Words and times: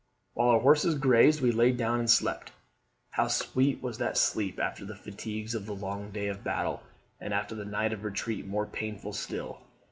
While 0.33 0.49
our 0.49 0.59
horses 0.59 0.95
grazed, 0.95 1.41
we 1.41 1.51
lay 1.51 1.71
down 1.73 1.99
and 1.99 2.09
slept. 2.09 2.51
How 3.11 3.27
sweet 3.27 3.83
was 3.83 3.99
that 3.99 4.17
sleep 4.17 4.59
after 4.59 4.83
the 4.83 4.95
fatigues 4.95 5.53
of 5.53 5.67
the 5.67 5.75
long 5.75 6.09
day 6.09 6.25
of 6.27 6.43
battle, 6.43 6.81
and 7.19 7.35
after 7.35 7.53
the 7.53 7.65
night 7.65 7.93
of 7.93 8.03
retreat 8.03 8.47
more 8.47 8.65
painful 8.65 9.13
still! 9.13 9.59